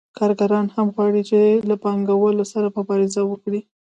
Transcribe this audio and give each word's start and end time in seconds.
کارګران 0.19 0.65
هم 0.75 0.87
غواړي 0.95 1.21
چې 1.29 1.37
له 1.69 1.75
پانګوالو 1.83 2.43
سره 2.53 2.67
مبارزه 2.77 3.21
وکړي 3.27 3.61